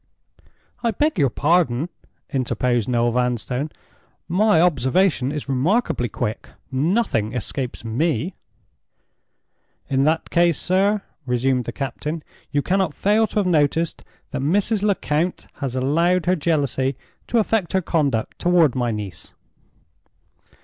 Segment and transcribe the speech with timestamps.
[0.81, 1.89] "I beg your pardon,"
[2.31, 3.69] interposed Noel Vanstone;
[4.27, 6.49] "my observation is remarkably quick.
[6.71, 8.33] Nothing escapes me."
[9.91, 14.81] "In that case, sir," resumed the captain, "you cannot fail to have noticed that Mrs.
[14.81, 16.97] Lecount has allowed her jealousy
[17.27, 19.35] to affect her conduct toward my niece?"